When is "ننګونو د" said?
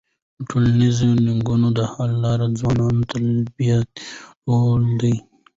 1.25-1.79